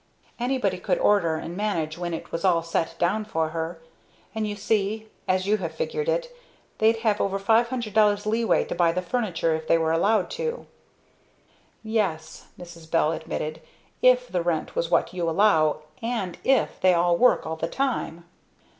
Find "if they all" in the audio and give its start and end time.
16.43-17.15